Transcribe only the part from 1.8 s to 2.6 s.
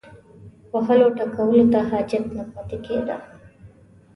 حاجت نه